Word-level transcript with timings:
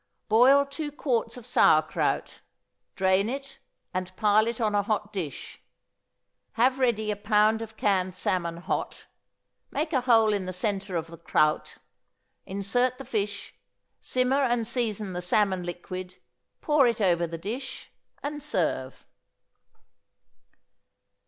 = 0.17 0.29
Boil 0.29 0.65
two 0.65 0.91
quarts 0.91 1.37
of 1.37 1.45
sauerkraut; 1.45 2.41
drain 2.95 3.29
it, 3.29 3.59
and 3.93 4.15
pile 4.15 4.47
it 4.47 4.59
on 4.59 4.73
a 4.73 4.81
hot 4.81 5.13
dish; 5.13 5.61
have 6.53 6.79
ready 6.79 7.11
a 7.11 7.15
pound 7.15 7.61
of 7.61 7.77
canned 7.77 8.15
salmon 8.15 8.57
hot; 8.57 9.05
make 9.69 9.93
a 9.93 10.01
hole 10.01 10.33
in 10.33 10.47
the 10.47 10.53
centre 10.53 10.95
of 10.95 11.05
the 11.05 11.19
kraut, 11.19 11.77
insert 12.47 12.97
the 12.97 13.05
fish, 13.05 13.53
simmer 13.99 14.41
and 14.41 14.65
season 14.65 15.13
the 15.13 15.21
salmon 15.21 15.61
liquid, 15.61 16.19
pour 16.61 16.87
it 16.87 16.99
over 16.99 17.27
the 17.27 17.37
dish, 17.37 17.91
and 18.23 18.41
serve. 18.41 19.05